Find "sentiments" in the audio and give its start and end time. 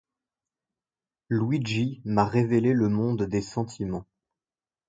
3.43-4.07